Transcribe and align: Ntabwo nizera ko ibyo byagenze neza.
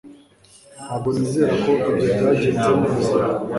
Ntabwo 0.85 1.07
nizera 1.15 1.53
ko 1.63 1.69
ibyo 1.91 2.07
byagenze 2.13 2.71
neza. 2.83 3.19